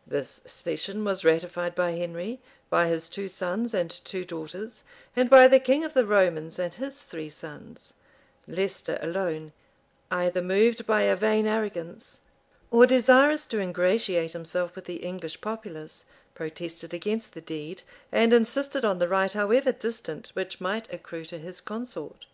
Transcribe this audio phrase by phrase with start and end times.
[0.00, 4.82] [*] This cession was ratified by Henry, by his two sons and two daughters,
[5.14, 7.94] and by the king of the Romans and his three sons:
[8.48, 9.52] Leicester alone,
[10.10, 12.20] either moved by a vain arrogance,
[12.72, 18.84] or desirous to ingratiate himself with the English populace, protested against the deed, and insisted
[18.84, 22.26] on the right, however distant, which might accrue to his consort.